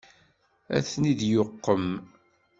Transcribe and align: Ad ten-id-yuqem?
Ad 0.77 0.83
ten-id-yuqem? 0.91 1.89